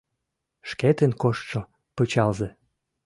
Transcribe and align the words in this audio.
Шкетын 0.69 1.11
коштшо 1.21 1.59
пычалзе 1.95 2.49